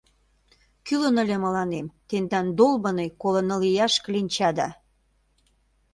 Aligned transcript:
Кӱлын 0.85 1.15
ыле 1.23 1.37
мыланем 1.43 1.87
тендан 2.07 2.47
долбаный 2.57 3.09
коло 3.21 3.41
ныл 3.47 3.61
ияш 3.69 3.93
кленчада! 4.03 4.69